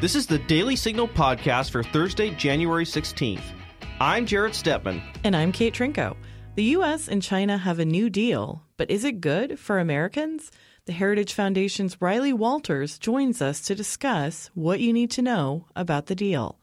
[0.00, 3.42] This is the Daily Signal podcast for Thursday, January 16th.
[4.00, 5.02] I'm Jarrett Stepman.
[5.24, 6.16] And I'm Kate Trinko.
[6.54, 7.06] The U.S.
[7.06, 10.50] and China have a new deal, but is it good for Americans?
[10.86, 16.06] The Heritage Foundation's Riley Walters joins us to discuss what you need to know about
[16.06, 16.58] the deal.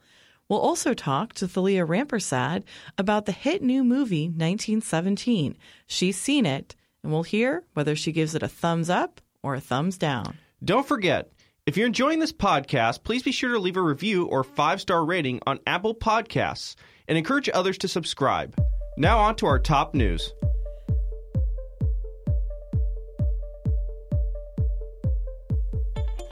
[0.50, 2.64] We'll also talk to Thaleigha Rampersad
[2.98, 5.56] about the hit new movie 1917.
[5.86, 9.62] She's seen it, and we'll hear whether she gives it a thumbs up or a
[9.62, 10.40] thumbs down.
[10.64, 11.32] Don't forget,
[11.68, 15.04] if you're enjoying this podcast, please be sure to leave a review or five star
[15.04, 16.76] rating on Apple Podcasts
[17.10, 18.56] and encourage others to subscribe.
[18.96, 20.34] Now, on to our top news.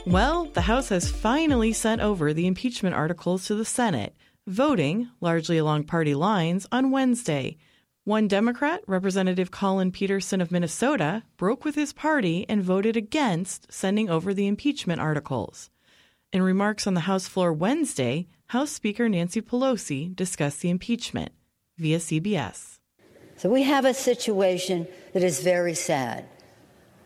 [0.07, 4.15] Well, the House has finally sent over the impeachment articles to the Senate,
[4.47, 7.57] voting, largely along party lines, on Wednesday.
[8.05, 14.11] One Democrat, Representative Collin Peterson of Minnesota, broke with his party and voted against sending
[14.11, 15.71] over the impeachment articles.
[16.31, 21.31] In remarks on the House floor Wednesday, House Speaker Nancy Pelosi discussed the impeachment
[21.79, 22.77] via CBS.
[23.37, 26.25] So we have a situation that is very sad.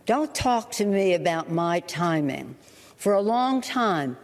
[0.06, 2.58] Don't talk to me about my timing.
[2.98, 4.18] For a long time,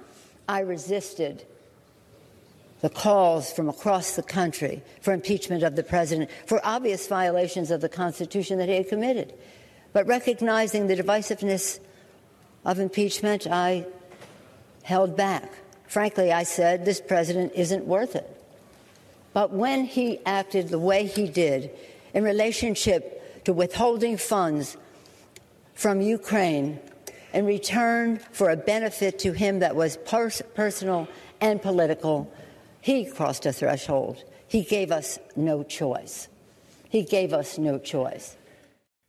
[0.50, 1.46] I resisted
[2.86, 7.82] the calls from across the country for impeachment of the president for obvious violations of
[7.82, 9.34] the Constitution that he had committed.
[9.92, 11.80] But recognizing the divisiveness
[12.64, 13.88] of impeachment, I
[14.84, 15.52] held back.
[15.88, 18.30] Frankly, I said, this president isn't worth it.
[19.34, 21.72] But when he acted the way he did
[22.14, 24.78] in relationship to withholding funds
[25.74, 26.80] from Ukraine
[27.34, 31.08] in return for a benefit to him that was pers- personal
[31.42, 32.32] and political,
[32.86, 34.24] he crossed a threshold.
[34.48, 36.28] He gave us no choice.
[36.88, 38.38] He gave us no choice.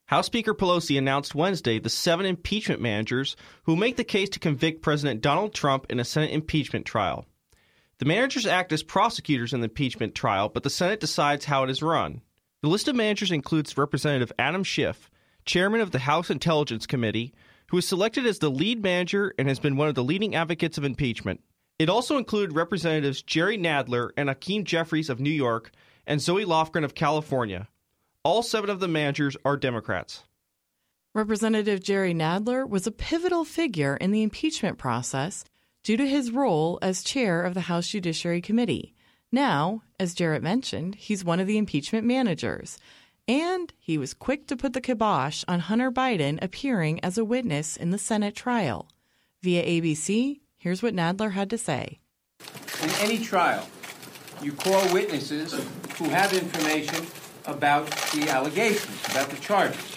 [0.06, 4.80] House Speaker Pelosi announced Wednesday the seven impeachment managers who make the case to convict
[4.80, 7.26] President Donald Trump in a Senate impeachment trial.
[7.98, 11.68] The managers act as prosecutors in the impeachment trial, but the Senate decides how it
[11.68, 12.22] is run.
[12.62, 15.10] The list of managers includes Representative Adam Schiff,
[15.44, 17.34] chairman of the House Intelligence Committee,
[17.66, 20.78] who was selected as the lead manager and has been one of the leading advocates
[20.78, 21.42] of impeachment.
[21.78, 25.72] It also included Representatives Jerry Nadler and Hakeem Jeffries of New York
[26.06, 27.68] and Zoe Lofgren of California.
[28.22, 30.24] All seven of the managers are Democrats.
[31.14, 35.44] Representative Jerry Nadler was a pivotal figure in the impeachment process
[35.82, 38.94] due to his role as chair of the House Judiciary Committee.
[39.30, 42.78] Now, as Jarrett mentioned, he's one of the impeachment managers.
[43.28, 47.76] And he was quick to put the kibosh on Hunter Biden appearing as a witness
[47.76, 48.88] in the Senate trial.
[49.42, 51.98] Via ABC, here's what Nadler had to say.
[52.82, 53.66] In any trial,
[54.42, 55.52] you call witnesses
[55.96, 57.06] who have information
[57.46, 59.96] about the allegations, about the charges.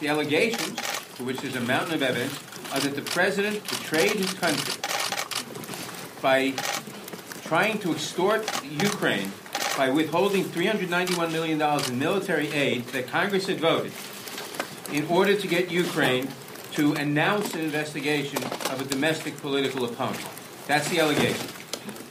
[0.00, 2.38] The allegations, for which there's a mountain of evidence,
[2.72, 4.74] are that the president betrayed his country
[6.20, 6.52] by
[7.44, 9.30] trying to extort Ukraine
[9.76, 13.92] by withholding $391 million in military aid that Congress had voted
[14.92, 16.28] in order to get Ukraine
[16.76, 20.24] to announce an investigation of a domestic political opponent.
[20.66, 21.48] That's the allegation.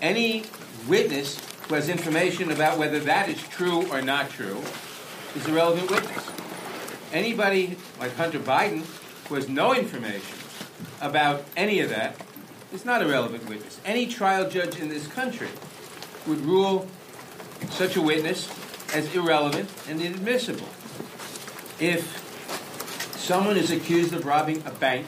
[0.02, 0.44] Any
[0.88, 4.62] witness who has information about whether that is true or not true
[5.36, 6.31] is a relevant witness.
[7.14, 8.84] Anybody like Hunter Biden
[9.28, 10.38] who has no information
[11.00, 12.16] about any of that
[12.74, 13.80] is not a relevant witness.
[13.86, 15.50] Any trial judge in this country
[16.25, 16.88] would rule
[17.70, 18.50] such a witness
[18.96, 20.68] as irrelevant and inadmissible.
[21.80, 22.25] If
[23.25, 25.08] someone is accused of robbing a bank,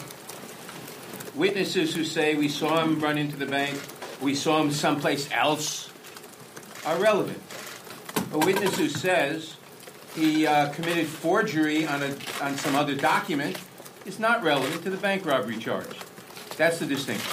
[1.36, 3.80] witnesses who say we saw him run into the bank,
[4.22, 5.92] we saw him someplace else,
[6.84, 7.40] are relevant.
[8.34, 9.56] A witness who says
[10.16, 13.56] he uh, committed forgery on, a, on some other document
[14.08, 16.00] is not relevant to the bank robbery charge.
[16.58, 17.32] That's the distinction.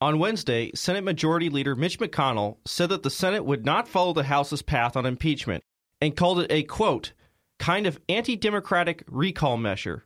[0.00, 4.24] On Wednesday, Senate Majority Leader Mitch McConnell said that the Senate would not follow the
[4.24, 5.62] House's path on impeachment
[6.00, 7.12] and called it a, quote,
[7.62, 10.04] kind of anti democratic recall measure.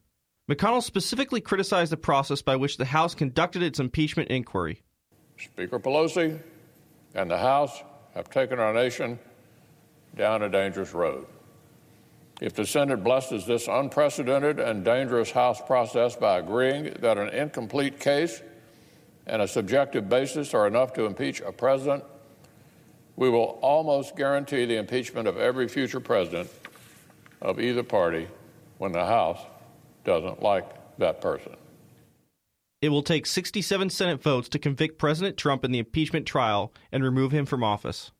[0.48, 4.82] McConnell specifically criticized the process by which the House conducted its impeachment inquiry.
[5.38, 6.38] Speaker Pelosi
[7.14, 7.82] and the House
[8.14, 9.18] have taken our nation
[10.14, 11.26] down a dangerous road.
[12.42, 17.98] If the Senate blesses this unprecedented and dangerous House process by agreeing that an incomplete
[17.98, 18.42] case
[19.26, 22.04] and a subjective basis are enough to impeach a president,
[23.16, 26.50] we will almost guarantee the impeachment of every future president
[27.46, 28.26] of either party
[28.78, 29.40] when the House
[30.04, 31.54] doesn't like that person.
[32.82, 37.02] It will take 67 Senate votes to convict President Trump in the impeachment trial and
[37.02, 38.10] remove him from office.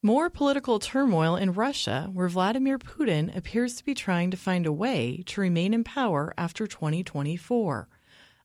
[0.00, 4.72] More political turmoil in Russia, where Vladimir Putin appears to be trying to find a
[4.72, 7.88] way to remain in power after 2024.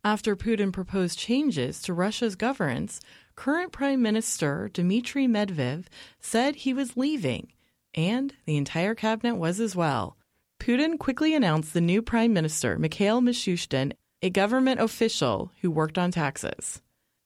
[0.04, 3.00] After Putin proposed changes to Russia's governance,
[3.36, 5.86] current Prime Minister Dmitry Medvedev
[6.20, 7.53] said he was leaving,
[7.96, 10.18] and the entire cabinet was as well.
[10.60, 16.12] Putin quickly announced the new Prime Minister, Mikhail Mishustin, a government official who worked on
[16.12, 16.82] taxes.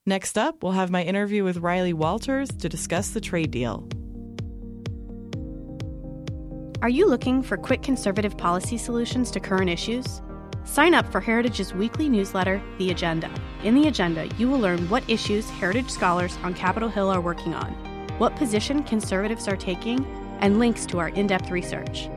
[0.05, 3.87] Next up, we'll have my interview with Riley Walters to discuss the trade deal.
[6.81, 10.21] Are you looking for quick conservative policy solutions to current issues?
[10.63, 13.31] Sign up for Heritage's weekly newsletter, The Agenda.
[13.63, 17.53] In The Agenda, you will learn what issues Heritage scholars on Capitol Hill are working
[17.53, 17.71] on,
[18.17, 20.05] what position conservatives are taking,
[20.41, 22.09] and links to our in depth research.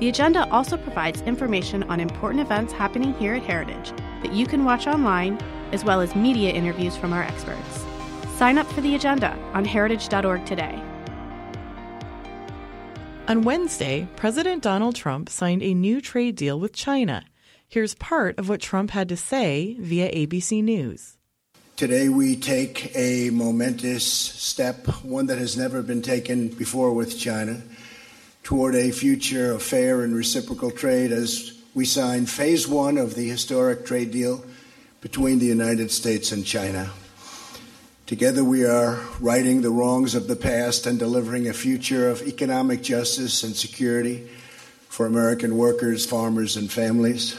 [0.00, 3.92] The Agenda also provides information on important events happening here at Heritage
[4.22, 5.38] that you can watch online,
[5.72, 7.84] as well as media interviews from our experts.
[8.36, 10.82] Sign up for The Agenda on heritage.org today.
[13.28, 17.24] On Wednesday, President Donald Trump signed a new trade deal with China.
[17.66, 21.16] Here's part of what Trump had to say via ABC News.
[21.76, 27.60] Today, we take a momentous step, one that has never been taken before with China,
[28.42, 33.28] toward a future of fair and reciprocal trade as we sign phase one of the
[33.28, 34.42] historic trade deal
[35.02, 36.90] between the United States and China.
[38.06, 42.82] Together, we are righting the wrongs of the past and delivering a future of economic
[42.82, 44.26] justice and security
[44.88, 47.38] for American workers, farmers, and families.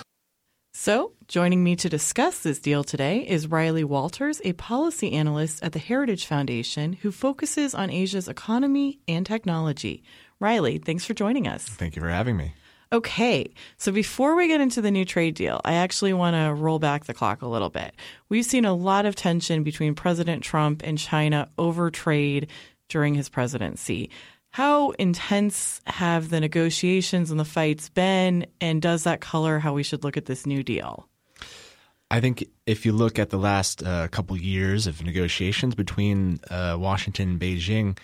[0.76, 5.74] So, joining me to discuss this deal today is Riley Walters, a policy analyst at
[5.74, 10.04] the Heritage Foundation who focuses on Asia's economy and technology.
[10.40, 11.64] Riley, thanks for joining us.
[11.68, 12.54] Thank you for having me.
[12.94, 16.80] Okay, so before we get into the new trade deal, I actually want to roll
[16.80, 17.94] back the clock a little bit.
[18.30, 22.48] We've seen a lot of tension between President Trump and China over trade
[22.88, 24.10] during his presidency.
[24.52, 29.84] How intense have the negotiations and the fights been, and does that color how we
[29.84, 31.10] should look at this new deal?
[32.10, 36.78] I think if you look at the last uh, couple years of negotiations between uh,
[36.80, 37.98] Washington and Beijing,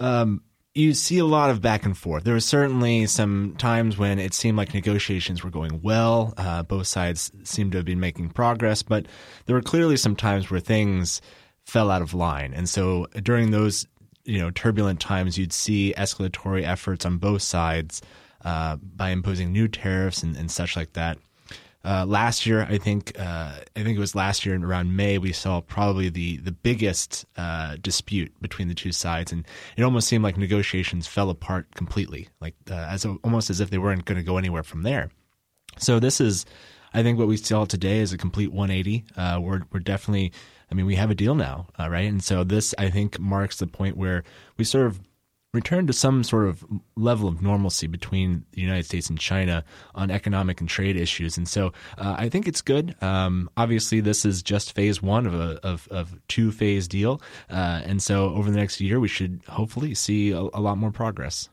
[0.00, 0.42] um,
[0.74, 2.24] you see a lot of back and forth.
[2.24, 6.34] There were certainly some times when it seemed like negotiations were going well.
[6.36, 9.06] Uh, both sides seemed to have been making progress, but
[9.46, 11.20] there were clearly some times where things
[11.64, 12.52] fell out of line.
[12.54, 13.86] And so during those
[14.24, 18.02] you know turbulent times, you'd see escalatory efforts on both sides
[18.44, 21.18] uh, by imposing new tariffs and, and such like that.
[21.84, 25.18] Uh, last year, I think uh, I think it was last year in around May,
[25.18, 29.46] we saw probably the the biggest uh, dispute between the two sides, and
[29.76, 33.68] it almost seemed like negotiations fell apart completely, like uh, as a, almost as if
[33.68, 35.10] they weren't going to go anywhere from there.
[35.78, 36.46] So this is,
[36.94, 39.04] I think, what we saw today is a complete 180.
[39.14, 40.32] Uh, we're we're definitely,
[40.70, 42.08] I mean, we have a deal now, right?
[42.08, 44.24] And so this, I think, marks the point where
[44.56, 45.00] we sort of
[45.54, 46.64] return to some sort of
[46.96, 49.64] level of normalcy between the United States and China
[49.94, 51.36] on economic and trade issues.
[51.36, 52.96] And so uh, I think it's good.
[53.00, 57.22] Um, obviously, this is just phase one of a of, of two phase deal.
[57.48, 60.90] Uh, and so over the next year, we should hopefully see a, a lot more
[60.90, 61.48] progress.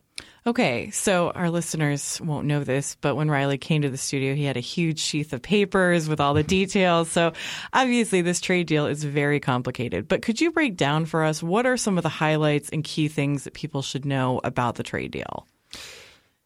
[0.48, 4.44] Okay, so our listeners won't know this, but when Riley came to the studio, he
[4.44, 7.12] had a huge sheath of papers with all the details.
[7.12, 7.34] So
[7.74, 10.08] obviously, this trade deal is very complicated.
[10.08, 13.08] But could you break down for us what are some of the highlights and key
[13.08, 15.46] things that people should know about the trade deal?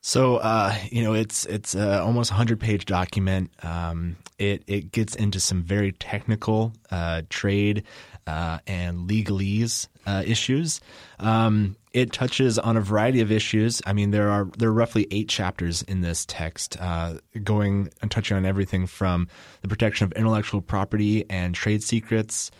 [0.07, 3.49] So uh, you know, it's it's almost a hundred page document.
[3.63, 7.85] Um, it it gets into some very technical uh, trade
[8.27, 10.79] uh, and legalese uh, issues.
[11.17, 13.81] Um, it touches on a variety of issues.
[13.87, 18.11] I mean, there are there are roughly eight chapters in this text, uh, going and
[18.11, 19.27] touching on everything from
[19.63, 22.51] the protection of intellectual property and trade secrets,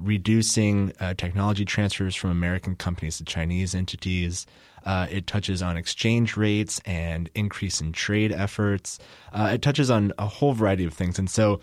[0.00, 4.46] reducing technology transfers from American companies to Chinese entities.
[4.84, 8.98] Uh, it touches on exchange rates and increase in trade efforts.
[9.32, 11.60] Uh, it touches on a whole variety of things, and so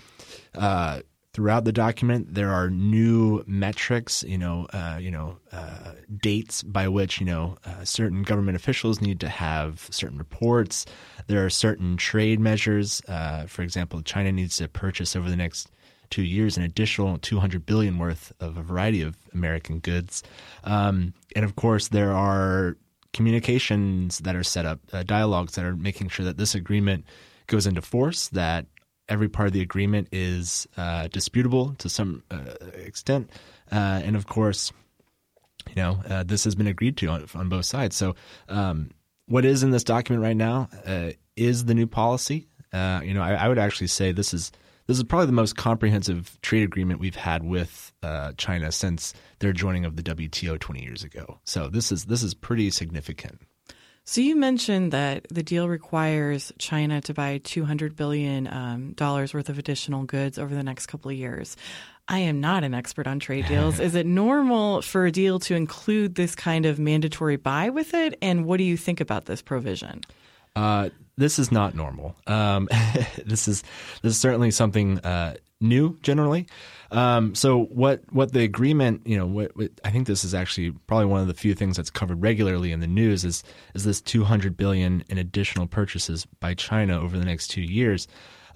[0.56, 1.02] uh,
[1.34, 6.88] throughout the document there are new metrics you know uh, you know uh, dates by
[6.88, 10.86] which you know uh, certain government officials need to have certain reports.
[11.28, 13.02] There are certain trade measures.
[13.48, 15.70] For example China needs to purchase over the next
[16.10, 20.24] two years an additional 200 billion worth of a variety of American goods.
[20.64, 22.78] Um, and of course there are
[23.14, 27.06] communications that are set up uh, dialogues that are making sure that this agreement
[27.48, 28.66] goes into force that
[29.08, 33.30] every part of the agreement is uh, disputable to some uh, extent,
[33.72, 34.72] uh, and of course,
[35.68, 37.96] you know uh, this has been agreed to on, on both sides.
[37.96, 38.16] So,
[38.48, 38.92] um,
[39.26, 42.48] what is in this document right now uh, is the new policy.
[42.72, 44.52] You know, I, I, would actually say this is
[44.90, 47.94] this is probably the most comprehensive trade agreement we've had with
[48.38, 51.40] China since their joining of the WTO 20 years ago.
[51.44, 53.40] So this is this is pretty significant.
[54.04, 59.50] So you mentioned that the deal requires China to buy 200 billion um, dollars worth
[59.50, 61.56] of additional goods over the next couple of years.
[62.08, 63.80] I am not an expert on trade deals.
[63.80, 68.18] Is it normal for a deal to include this kind of mandatory buy with it?
[68.24, 70.02] And what do you think about this provision?
[70.56, 72.16] Uh, this is not normal.
[72.28, 72.68] Um,
[73.26, 73.64] this is
[74.02, 76.48] this is certainly something uh, new generally.
[76.92, 80.72] Um, so what what the agreement, you know, what, what, I think this is actually
[80.88, 83.44] probably one of the few things that's covered regularly in the news is
[83.76, 88.08] is this 200 billion in additional purchases by China over the next two years.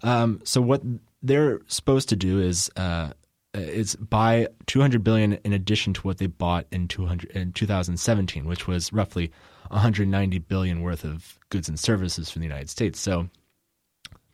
[0.02, 0.82] Um, so what
[1.22, 3.12] they're supposed to do is uh,
[3.54, 8.68] is buy 200 billion in addition to what they bought in 200 in 2017, which
[8.68, 9.32] was roughly
[9.70, 13.00] 190 billion worth of goods and services from the United States.
[13.00, 13.30] So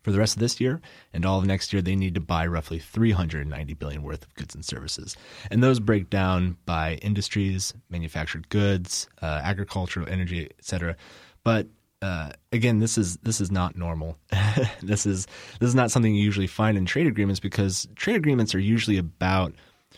[0.03, 0.81] for the rest of this year
[1.13, 4.55] and all of next year, they need to buy roughly 390 billion worth of goods
[4.55, 5.17] and services,
[5.51, 10.95] and those break down by industries, manufactured goods, uh, agricultural, energy, etc.
[11.43, 11.67] But
[12.01, 14.17] uh, again, this is this is not normal.
[14.81, 15.27] this is
[15.59, 18.97] this is not something you usually find in trade agreements because trade agreements are usually
[18.97, 19.53] about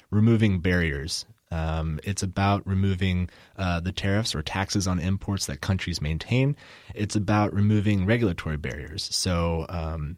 [0.10, 6.02] removing barriers um, it's about removing uh, the tariffs or taxes on imports that countries
[6.02, 6.56] maintain.
[6.96, 9.14] It's about removing regulatory barriers.
[9.14, 10.18] So, um,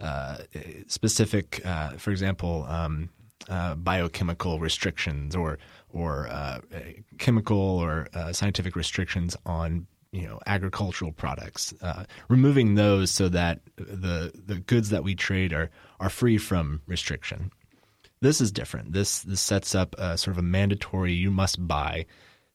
[0.00, 0.38] uh,
[0.86, 3.10] specific, uh, for example, um,
[3.50, 5.58] uh, biochemical restrictions or
[5.92, 6.60] or uh,
[7.18, 14.32] chemical or scientific restrictions on you know agricultural products, uh, removing those so that the
[14.46, 17.50] the goods that we trade are are free from restriction.
[18.20, 18.92] This is different.
[18.92, 22.06] This this sets up a sort of a mandatory you must buy,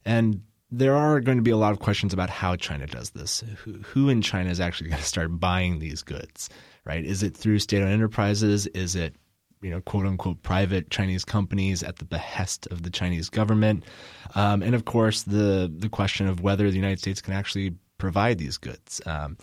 [0.05, 3.43] and there are going to be a lot of questions about how China does this.
[3.63, 6.49] Who, who in China is actually going to start buying these goods?
[6.83, 7.05] Right?
[7.05, 8.67] Is it through state-owned enterprises?
[8.67, 9.15] Is it
[9.61, 13.83] you know, quote unquote, private Chinese companies at the behest of the Chinese government,
[14.35, 18.37] um, and of course the the question of whether the United States can actually provide
[18.37, 19.01] these goods.
[19.05, 19.37] Um,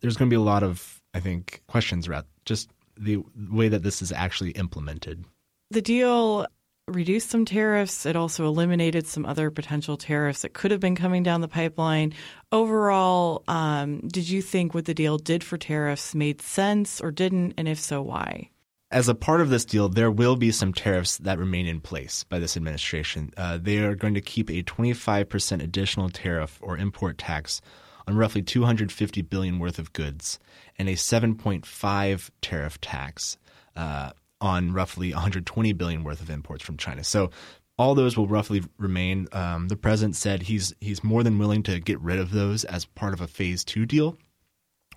[0.00, 3.82] there's going to be a lot of, I think, questions about just the way that
[3.82, 5.24] this is actually implemented.
[5.70, 6.46] The deal
[6.86, 8.06] reduced some tariffs.
[8.06, 12.14] It also eliminated some other potential tariffs that could have been coming down the pipeline.
[12.50, 17.54] Overall, um, did you think what the deal did for tariffs made sense or didn't?
[17.58, 18.50] And if so, why?
[18.90, 22.24] As a part of this deal, there will be some tariffs that remain in place
[22.24, 23.32] by this administration.
[23.36, 27.60] Uh, they are going to keep a 25% additional tariff or import tax
[28.06, 30.38] on roughly 250 billion worth of goods
[30.78, 33.36] and a 7.5 tariff tax
[33.76, 37.04] uh, on roughly 120 billion worth of imports from China.
[37.04, 37.30] So
[37.76, 39.28] all those will roughly remain.
[39.32, 42.86] Um, the president said he's he's more than willing to get rid of those as
[42.86, 44.16] part of a phase two deal.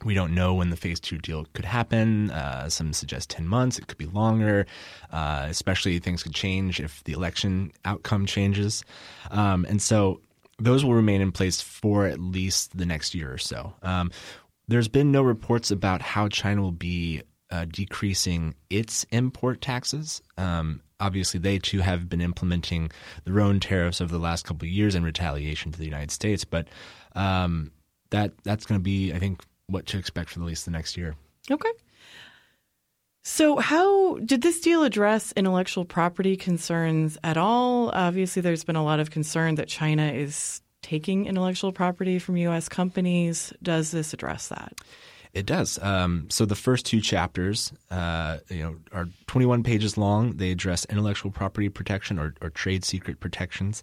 [0.03, 2.31] We don't know when the phase two deal could happen.
[2.31, 3.77] Uh, some suggest 10 months.
[3.77, 4.65] It could be longer,
[5.11, 8.83] uh, especially things could change if the election outcome changes.
[9.29, 10.21] Um, and so
[10.59, 13.73] those will remain in place for at least the next year or so.
[13.81, 14.11] Um,
[14.67, 20.21] there's been no reports about how China will be uh, decreasing its import taxes.
[20.37, 22.91] Um, obviously, they too have been implementing
[23.25, 26.45] their own tariffs over the last couple of years in retaliation to the United States.
[26.45, 26.67] But
[27.13, 27.71] um,
[28.11, 30.97] that that's going to be, I think, what to expect for at least the next
[30.97, 31.15] year.
[31.49, 31.71] Okay.
[33.23, 37.89] So, how did this deal address intellectual property concerns at all?
[37.89, 42.67] Obviously, there's been a lot of concern that China is taking intellectual property from U.S.
[42.67, 43.53] companies.
[43.61, 44.73] Does this address that?
[45.33, 45.79] It does.
[45.81, 50.35] Um, so the first two chapters, uh, you know, are 21 pages long.
[50.37, 53.81] They address intellectual property protection or, or trade secret protections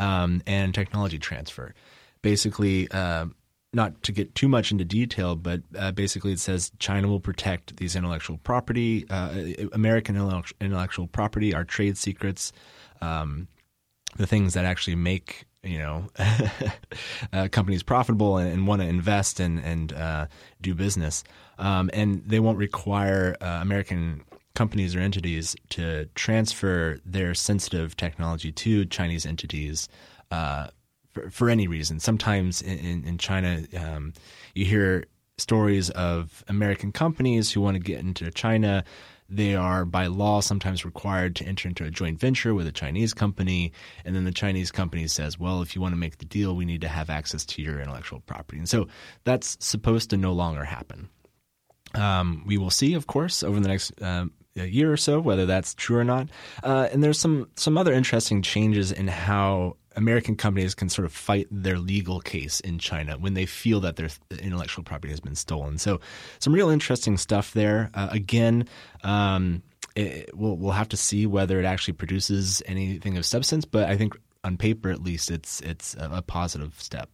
[0.00, 1.74] um, and technology transfer.
[2.22, 3.26] Basically, uh,
[3.72, 7.76] not to get too much into detail, but uh, basically it says China will protect
[7.76, 10.16] these intellectual property, uh, American
[10.60, 12.52] intellectual property, our trade secrets,
[13.00, 13.46] um,
[14.16, 16.06] the things that actually make you know
[17.32, 20.26] uh, companies profitable and, and want to invest and and uh,
[20.62, 21.24] do business,
[21.58, 24.22] um, and they won't require uh, American
[24.54, 29.88] companies or entities to transfer their sensitive technology to Chinese entities.
[30.30, 30.68] Uh,
[31.12, 34.12] for, for, any reason, sometimes in, in China, um,
[34.54, 38.84] you hear stories of American companies who want to get into China
[39.28, 43.12] they are by law sometimes required to enter into a joint venture with a Chinese
[43.12, 43.72] company.
[44.04, 46.64] And then the Chinese company says, well, if you want to make the deal, we
[46.64, 48.58] need to have access to your intellectual property.
[48.58, 48.88] And so
[49.24, 51.08] that's supposed to no longer happen.
[51.94, 55.74] Um, we will see, of course, over the next uh, year or so whether that's
[55.74, 56.28] true or not.
[56.62, 61.12] Uh, and there's some some other interesting changes in how American companies can sort of
[61.12, 65.34] fight their legal case in China when they feel that their intellectual property has been
[65.34, 65.76] stolen.
[65.76, 66.00] So,
[66.38, 67.90] some real interesting stuff there.
[67.92, 68.68] Uh, again,
[69.02, 69.62] um,
[69.96, 73.96] it, we'll we'll have to see whether it actually produces anything of substance, but I
[73.96, 74.14] think
[74.44, 77.10] on paper at least, it's it's a, a positive step.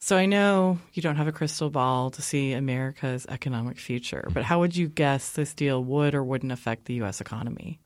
[0.00, 4.44] So I know you don't have a crystal ball to see America's economic future, but
[4.44, 7.20] how would you guess this deal would or wouldn't affect the U.S.
[7.20, 7.80] economy?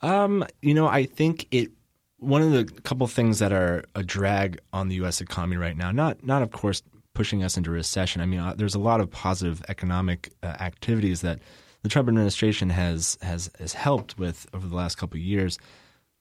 [0.00, 1.70] Um, you know, I think it.
[2.22, 5.20] One of the couple things that are a drag on the U.S.
[5.20, 6.82] economy right now, not not of course
[7.14, 8.22] pushing us into recession.
[8.22, 11.40] I mean, uh, there's a lot of positive economic uh, activities that
[11.82, 15.58] the Trump administration has has has helped with over the last couple of years.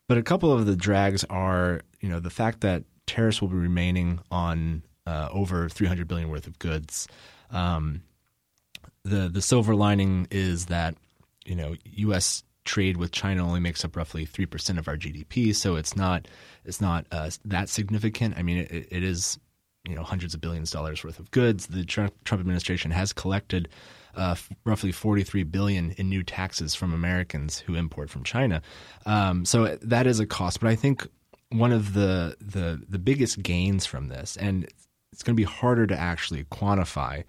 [0.07, 3.55] But a couple of the drags are, you know, the fact that tariffs will be
[3.55, 7.07] remaining on uh, over 300 billion worth of goods.
[7.51, 8.01] Um,
[9.03, 10.95] the the silver lining is that
[11.45, 12.43] you know U.S.
[12.65, 16.27] trade with China only makes up roughly three percent of our GDP, so it's not
[16.65, 18.37] it's not uh, that significant.
[18.37, 19.39] I mean, it, it is
[19.87, 21.67] you know hundreds of billions of dollars worth of goods.
[21.67, 23.69] The Trump administration has collected
[24.15, 28.61] uh, roughly 43 billion in new taxes from Americans who import from China.
[29.05, 31.07] Um, so that is a cost, but I think
[31.49, 34.67] one of the the the biggest gains from this, and
[35.11, 37.23] it's going to be harder to actually quantify,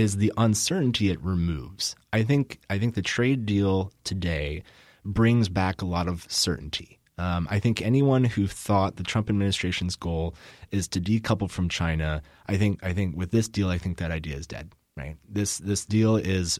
[0.00, 1.94] is the uncertainty it removes.
[2.12, 4.62] I think I think the trade deal today
[5.04, 6.98] brings back a lot of certainty.
[7.18, 10.34] Um, I think anyone who thought the Trump administration's goal
[10.70, 14.10] is to decouple from China, I think I think with this deal, I think that
[14.10, 14.72] idea is dead.
[14.96, 15.16] Right?
[15.28, 16.58] This this deal is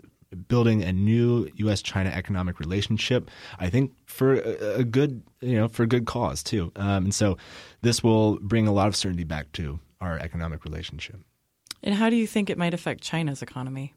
[0.49, 1.83] building a new U.S.
[1.83, 3.31] China economic relationship.
[3.59, 6.73] I think for a, good you know for a good cause too.
[6.77, 7.39] Um, and so
[7.81, 11.21] this will bring a lot of certainty back to our economic relationship.
[11.83, 13.95] And how do you think it might affect China's economy?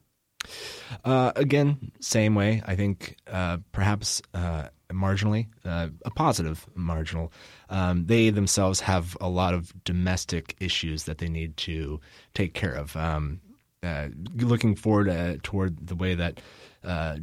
[1.04, 2.62] Uh, again, same way.
[2.66, 7.32] I think uh, perhaps uh, marginally, uh, a positive marginal.
[7.70, 12.00] Um, they themselves have a lot of domestic issues that they need to
[12.34, 12.96] take care of.
[12.96, 13.42] Um,
[13.82, 16.40] uh, looking forward uh, toward the way that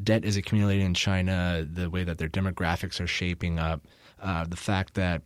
[0.03, 3.87] debt is accumulating in China, the way that their demographics are shaping up,
[4.49, 5.23] the fact that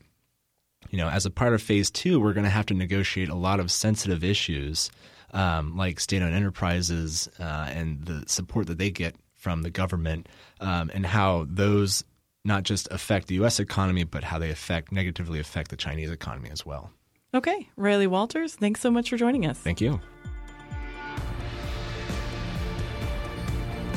[0.90, 3.34] you know, as a part of phase two, we're going to have to negotiate a
[3.34, 4.90] lot of sensitive issues
[5.34, 10.28] um, like state-owned enterprises uh, and the support that they get from the government,
[10.60, 12.02] um, and how those
[12.46, 13.60] not just affect the U.S.
[13.60, 16.90] economy, but how they affect negatively affect the Chinese economy as well.
[17.34, 19.58] Okay, Riley Walters, thanks so much for joining us.
[19.58, 20.00] Thank you.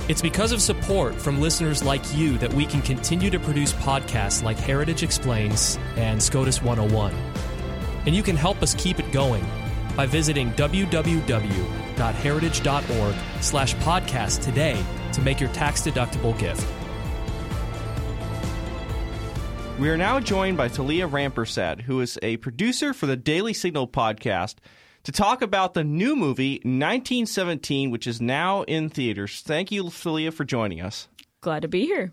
[0.10, 4.42] It's because of support from listeners like you that we can continue to produce podcasts
[4.42, 7.14] like Heritage Explains and SCOTUS 101.
[8.06, 9.46] And you can help us keep it going
[9.98, 14.82] by visiting www.heritage.org slash podcast today
[15.12, 16.66] to make your tax-deductible gift.
[19.78, 23.90] We are now joined by Thaleigha Rampersad, who is a producer for the Daily Signal
[23.90, 24.56] podcast–
[25.08, 29.42] to talk about the new movie 1917, which is now in theaters.
[29.42, 31.08] Thank you, Thaleigha, for joining us.
[31.40, 32.12] Glad to be here.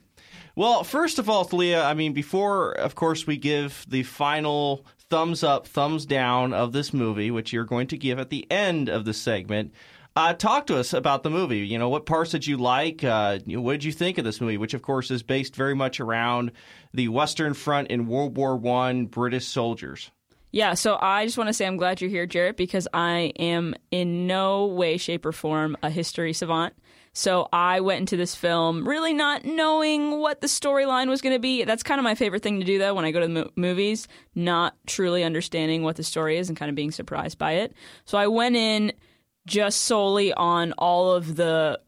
[0.55, 5.45] Well, first of all, Thaleigha, I mean, before, of course, we give the final thumbs
[5.45, 9.05] up, thumbs down of this movie, which you're going to give at the end of
[9.05, 9.73] the segment.
[10.17, 11.61] Uh, talk to us about the movie.
[11.61, 13.05] You know, what parts did you like?
[13.05, 16.01] Uh, what did you think of this movie, which of course is based very much
[16.01, 16.51] around
[16.93, 20.11] the Western Front in World War One British soldiers?
[20.51, 23.77] Yeah, so I just want to say I'm glad you're here, Jarrett, because I am
[23.93, 26.75] in no way, shape, or form a history savant.
[27.17, 31.39] So I went into this film really not knowing what the storyline was going to
[31.39, 31.63] be.
[31.63, 33.51] That's kind of my favorite thing to do, though, when I go to the mo-
[33.55, 37.73] movies, not truly understanding what the story is and kind of being surprised by it.
[38.05, 38.93] So I went in
[39.47, 41.81] just solely on all of the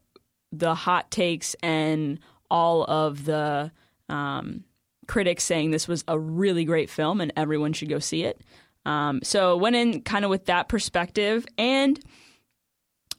[0.53, 3.69] the hot takes and all of the
[4.07, 4.63] um,
[5.07, 8.41] critics saying this was a really great film and everyone should go see it.
[8.85, 11.99] Um, so went in kind of with that perspective, and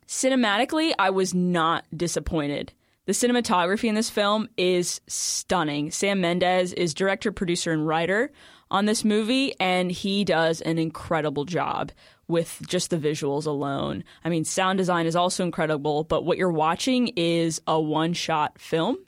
[0.08, 2.72] cinematically, I was not disappointed.
[3.06, 5.90] The cinematography in this film is stunning.
[5.90, 8.32] Sam Mendes is director, producer, and writer
[8.70, 11.92] on this movie, and he does an incredible job
[12.26, 14.04] with just the visuals alone.
[14.24, 18.60] I mean, sound design is also incredible, but what you're watching is a one shot
[18.60, 18.98] film.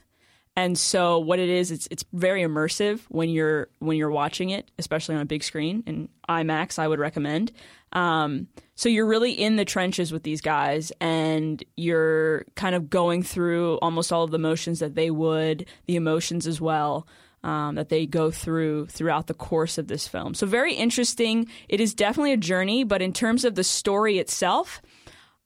[0.57, 4.71] And so what it is, it's it's very immersive when you're when you're watching it,
[4.79, 6.79] especially on a big screen in IMAX.
[6.79, 7.53] I would recommend.
[7.93, 8.49] Um,
[8.81, 13.75] so you're really in the trenches with these guys, and you're kind of going through
[13.83, 17.07] almost all of the motions that they would, the emotions as well.
[17.43, 20.35] Um, that they go through throughout the course of this film.
[20.35, 21.49] So, very interesting.
[21.69, 24.81] It is definitely a journey, but in terms of the story itself,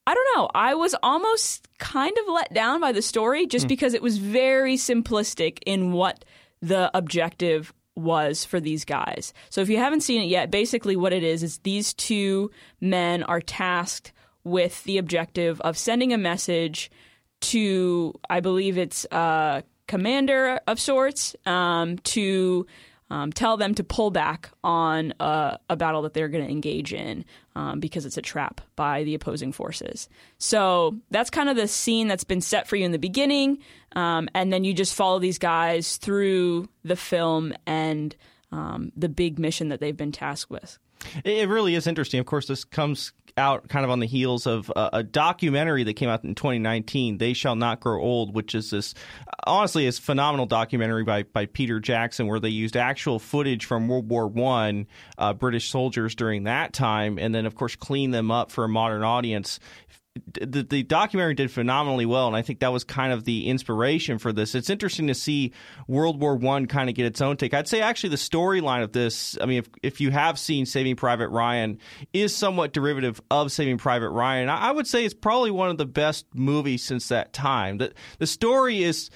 [0.06, 0.48] I don't know.
[0.54, 3.68] I was almost kind of let down by the story just mm.
[3.68, 6.24] because it was very simplistic in what
[6.62, 9.32] the objective was for these guys.
[9.50, 13.22] So if you haven't seen it yet, basically what it is is these two men
[13.22, 16.90] are tasked with the objective of sending a message
[17.40, 22.66] to, I believe it's a commander of sorts, um, to
[23.14, 26.92] um, tell them to pull back on a, a battle that they're going to engage
[26.92, 27.24] in
[27.54, 30.08] um, because it's a trap by the opposing forces.
[30.38, 33.58] So that's kind of the scene that's been set for you in the beginning,
[33.94, 38.16] um, and then you just follow these guys through the film and
[38.50, 40.76] um, the big mission that they've been tasked with.
[41.22, 42.18] It really is interesting.
[42.18, 45.94] Of course, this comes out kind of on the heels of a, a, documentary that
[45.94, 48.94] came out in 2019, "They Shall Not Grow Old," which is this
[49.46, 54.08] honestly is phenomenal documentary by by Peter Jackson, where they used actual footage from World
[54.08, 54.86] War One,
[55.18, 58.68] uh, British soldiers during that time, and then of course cleaned them up for a
[58.68, 59.58] modern audience
[60.40, 64.18] the, the documentary did phenomenally well, and I think that was kind of the inspiration
[64.18, 64.54] for this.
[64.54, 65.52] It's interesting to see
[65.88, 67.52] World War One kind of get its own take.
[67.52, 70.94] I'd say actually the storyline of this, I mean, if if you have seen Saving
[70.94, 71.78] Private Ryan,
[72.12, 74.48] is somewhat derivative of Saving Private Ryan.
[74.48, 77.78] I, I would say it's probably one of the best movies since that time.
[77.78, 79.10] The the story is.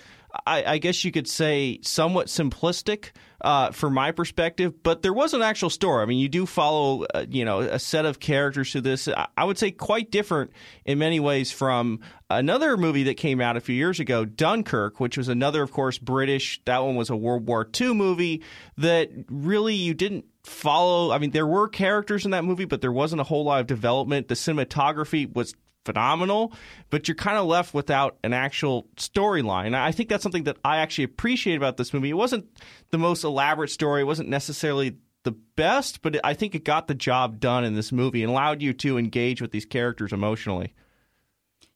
[0.46, 3.10] I, I guess you could say somewhat simplistic,
[3.40, 4.82] uh, from my perspective.
[4.82, 6.02] But there was an actual story.
[6.02, 9.08] I mean, you do follow, uh, you know, a set of characters to this.
[9.36, 10.52] I would say quite different
[10.84, 15.16] in many ways from another movie that came out a few years ago, Dunkirk, which
[15.16, 16.60] was another, of course, British.
[16.64, 18.42] That one was a World War II movie
[18.76, 21.12] that really you didn't follow.
[21.12, 23.66] I mean, there were characters in that movie, but there wasn't a whole lot of
[23.66, 24.28] development.
[24.28, 26.52] The cinematography was phenomenal,
[26.90, 29.74] but you're kind of left without an actual storyline.
[29.74, 32.10] I think that's something that I actually appreciate about this movie.
[32.10, 32.46] It wasn't
[32.90, 36.94] the most elaborate story, it wasn't necessarily the best, but I think it got the
[36.94, 40.74] job done in this movie and allowed you to engage with these characters emotionally.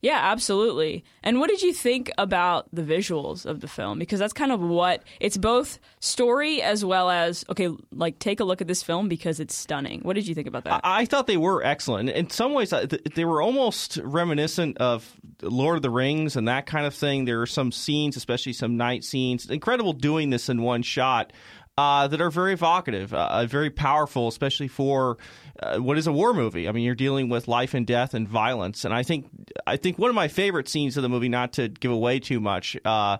[0.03, 1.05] Yeah, absolutely.
[1.23, 4.01] And what did you think about the visuals of the film?
[4.01, 8.45] Because that's kind of what it's both story as well as okay, like take a
[8.45, 10.01] look at this film because it's stunning.
[10.01, 10.81] What did you think about that?
[10.83, 12.11] I, thought they were excellent.
[12.11, 12.75] In some ways,
[13.15, 15.09] they were almost reminiscent of
[15.41, 17.25] Lord of the Rings and that kind of thing.
[17.25, 21.33] There are some scenes, especially some night scenes, incredible doing this in one shot.
[21.79, 25.17] Uh, that are very evocative, uh, very powerful, especially for
[25.63, 26.69] uh, what is a war movie.
[26.69, 29.31] I mean, you're dealing with life and death and violence, and I think
[29.67, 32.41] I think one of my favorite scenes of the movie, not to give away too
[32.41, 33.17] much, uh,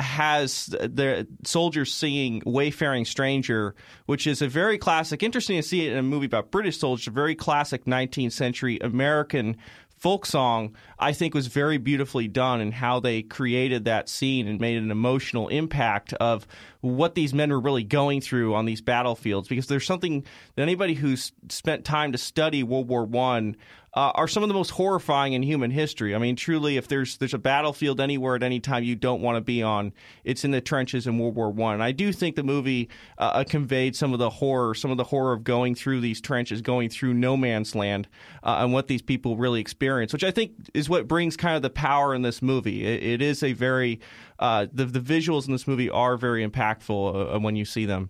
[0.00, 5.22] has the soldiers singing "Wayfaring Stranger," which is a very classic.
[5.22, 8.80] Interesting to see it in a movie about British soldiers, a very classic 19th century
[8.80, 9.56] American
[10.02, 14.60] folk song, I think was very beautifully done in how they created that scene and
[14.60, 16.44] made an emotional impact of
[16.80, 19.46] what these men were really going through on these battlefields.
[19.46, 23.56] Because there's something that anybody who's spent time to study World War One
[23.94, 26.14] uh, are some of the most horrifying in human history.
[26.14, 29.36] I mean, truly, if there's there's a battlefield anywhere at any time you don't want
[29.36, 29.92] to be on,
[30.24, 31.80] it's in the trenches in World War One.
[31.80, 31.92] I.
[31.92, 35.04] I do think the movie uh, uh, conveyed some of the horror, some of the
[35.04, 38.08] horror of going through these trenches, going through no man's land,
[38.42, 41.60] uh, and what these people really experience, which I think is what brings kind of
[41.60, 42.86] the power in this movie.
[42.86, 44.00] it, it is a very
[44.38, 48.08] uh, the the visuals in this movie are very impactful uh, when you see them.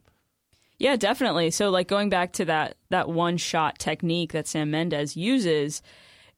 [0.82, 1.52] Yeah, definitely.
[1.52, 5.80] So like going back to that that one shot technique that Sam Mendes uses,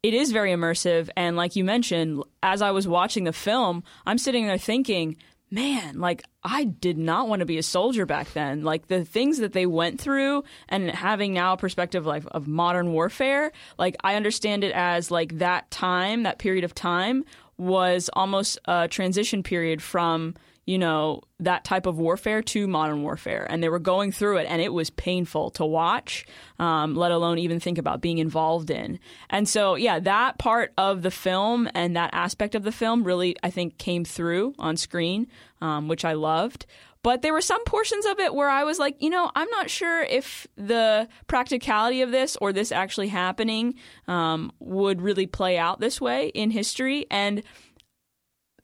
[0.03, 4.19] it is very immersive and like you mentioned, as I was watching the film, I'm
[4.19, 5.17] sitting there thinking,
[5.49, 8.63] man, like I did not want to be a soldier back then.
[8.63, 12.93] Like the things that they went through and having now a perspective like of modern
[12.93, 17.25] warfare, like I understand it as like that time, that period of time
[17.57, 23.45] was almost a transition period from you know, that type of warfare to modern warfare.
[23.49, 26.25] And they were going through it, and it was painful to watch,
[26.57, 28.99] um, let alone even think about being involved in.
[29.29, 33.35] And so, yeah, that part of the film and that aspect of the film really,
[33.43, 35.27] I think, came through on screen,
[35.61, 36.65] um, which I loved.
[37.03, 39.69] But there were some portions of it where I was like, you know, I'm not
[39.69, 43.75] sure if the practicality of this or this actually happening
[44.07, 47.05] um, would really play out this way in history.
[47.11, 47.43] And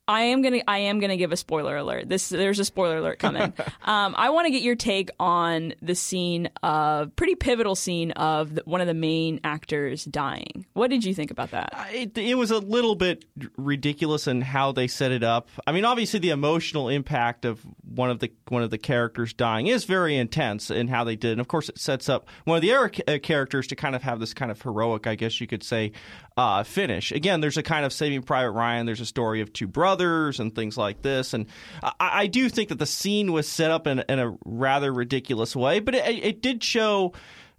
[0.07, 2.09] I am gonna I am gonna give a spoiler alert.
[2.09, 3.53] This there's a spoiler alert coming.
[3.83, 8.55] um, I want to get your take on the scene of pretty pivotal scene of
[8.55, 10.65] the, one of the main actors dying.
[10.73, 11.73] What did you think about that?
[11.93, 13.25] It, it was a little bit
[13.57, 15.49] ridiculous in how they set it up.
[15.67, 19.67] I mean, obviously the emotional impact of one of the one of the characters dying
[19.67, 22.61] is very intense in how they did, and of course it sets up one of
[22.61, 25.47] the other uh, characters to kind of have this kind of heroic, I guess you
[25.47, 25.91] could say,
[26.35, 27.11] uh, finish.
[27.11, 28.85] Again, there's a kind of Saving Private Ryan.
[28.87, 31.33] There's a story of two brothers others and things like this.
[31.33, 31.47] And
[31.83, 35.55] I, I do think that the scene was set up in, in a rather ridiculous
[35.55, 37.13] way, but it, it did show.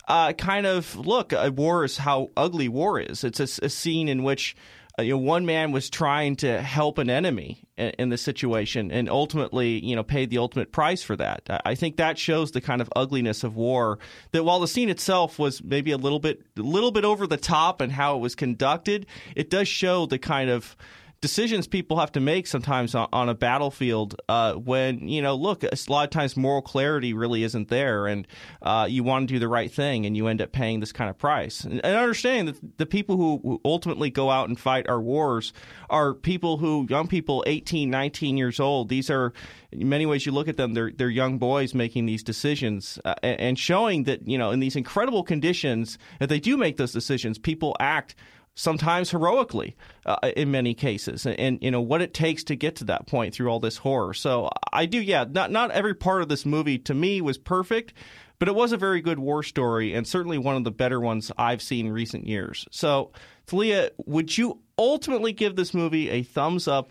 [0.08, 3.22] Uh, kind of look, uh, war is how ugly war is.
[3.22, 4.56] It's a, a scene in which
[4.98, 8.90] uh, you know, one man was trying to help an enemy in, in the situation,
[8.92, 11.48] and ultimately, you know, paid the ultimate price for that.
[11.64, 13.98] I think that shows the kind of ugliness of war.
[14.32, 17.38] That while the scene itself was maybe a little bit, a little bit over the
[17.38, 20.76] top and how it was conducted, it does show the kind of
[21.22, 25.62] decisions people have to make sometimes on, on a battlefield uh, when you know look
[25.62, 28.26] a lot of times moral clarity really isn't there and
[28.60, 31.08] uh, you want to do the right thing and you end up paying this kind
[31.08, 31.62] of price.
[31.62, 35.52] And, and understanding that the people who ultimately go out and fight our wars
[35.88, 38.88] are people who young people 18 19 years old.
[38.88, 39.32] These are
[39.70, 43.14] in many ways you look at them they're, they're young boys making these decisions uh,
[43.22, 47.38] and showing that you know in these incredible conditions that they do make those decisions
[47.38, 48.16] people act
[48.54, 52.76] sometimes heroically uh, in many cases and, and, you know what it takes to get
[52.76, 56.22] to that point through all this horror so i do yeah not not every part
[56.22, 57.94] of this movie to me was perfect
[58.38, 61.32] but it was a very good war story and certainly one of the better ones
[61.38, 63.10] i've seen recent years so
[63.46, 66.90] Thaleigha, would you ultimately give this movie a thumbs up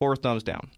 [0.00, 0.70] or a thumbs down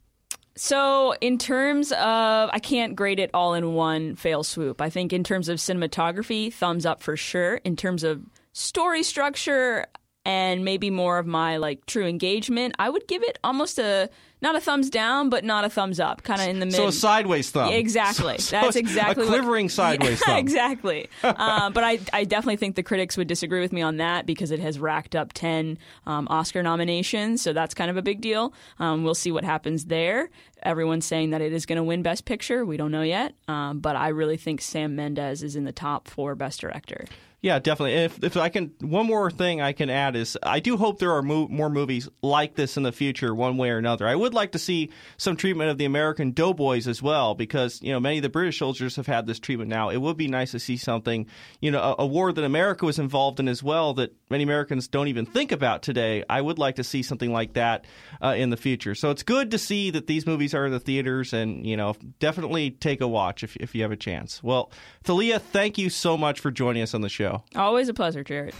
[0.61, 4.81] so, in terms of, I can't grade it all in one fail swoop.
[4.81, 7.59] I think in terms of cinematography, thumbs up for sure.
[7.59, 9.87] In terms of story structure,
[10.25, 14.57] and maybe more of my like true engagement, I would give it almost a not
[14.57, 16.81] a thumbs down, but not a thumbs up, kind of in the middle.
[16.81, 17.73] So a sideways thumb.
[17.73, 18.37] exactly.
[18.49, 20.37] So, That's exactly a quivering what, sideways yeah, thumb.
[20.39, 21.09] Exactly.
[21.23, 24.51] uh, but I, I definitely think the critics would disagree with me on that because
[24.51, 28.55] it has racked up ten um, Oscar nominations, so that's kind of a big deal.
[28.79, 30.31] Um, we'll see what happens there.
[30.63, 32.65] Everyone's saying that it is going to win Best Picture.
[32.65, 36.09] We don't know yet, um, but I really think Sam Mendes is in the top
[36.09, 37.05] four Best Director.
[37.41, 37.95] Yeah, definitely.
[37.95, 41.13] If if I can, one more thing I can add is I do hope there
[41.13, 44.09] are mo- more movies like this in the future, one way or another.
[44.09, 47.93] I would like to see some treatment of the American doughboys as well, because you
[47.93, 49.91] know many of the British soldiers have had this treatment now.
[49.91, 51.27] It would be nice to see something,
[51.61, 54.89] you know, a, a war that America was involved in as well that many Americans
[54.89, 56.25] don't even think about today.
[56.29, 57.85] I would like to see something like that
[58.23, 58.95] uh, in the future.
[58.95, 61.95] So it's good to see that these movies are in the theaters, and you know,
[62.19, 64.43] definitely take a watch if if you have a chance.
[64.43, 64.71] Well,
[65.05, 67.43] Thaleigha, thank you so much for joining us on the show.
[67.55, 68.55] Always a pleasure, Jarrett.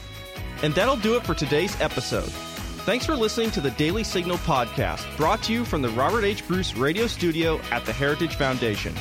[0.63, 2.33] And that'll do it for today's episode.
[2.89, 6.49] Thanks for listening to the Daily Signal podcast, brought to you from the Robert H.
[6.49, 8.95] Bruce Radio Studio at the Heritage Foundation.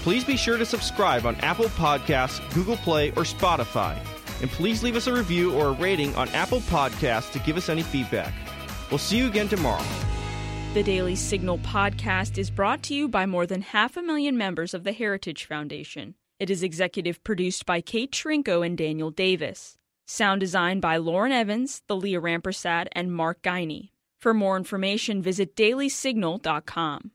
[0.00, 3.98] Please be sure to subscribe on Apple Podcasts, Google Play, or Spotify.
[4.40, 7.68] And please leave us a review or a rating on Apple Podcasts to give us
[7.68, 8.32] any feedback.
[8.90, 9.84] We'll see you again tomorrow.
[10.72, 14.72] The Daily Signal podcast is brought to you by more than half a million members
[14.72, 16.14] of the Heritage Foundation.
[16.40, 19.76] It is executive produced by Kate Trinko and Daniel Davis.
[20.06, 23.90] Sound design by Lauren Evans, Thaleigha Rampersad, and Mark Geiney.
[24.20, 27.12] For more information, visit dailysignal.com.